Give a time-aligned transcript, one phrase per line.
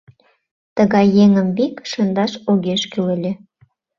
[0.75, 3.31] Тыгай еҥым вик шындаш огеш кӱл ыле.